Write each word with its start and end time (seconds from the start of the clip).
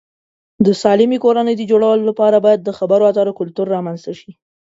د 0.65 0.67
سالمې 0.81 1.17
کورنۍ 1.25 1.55
د 1.57 1.63
جوړولو 1.71 2.03
لپاره 2.09 2.37
باید 2.45 2.61
د 2.63 2.69
خبرو 2.77 3.07
اترو 3.11 3.37
کلتور 3.39 3.67
رامنځته 3.75 4.13
شي. 4.19 4.31